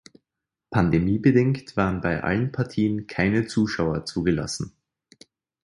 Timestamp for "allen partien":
2.23-3.05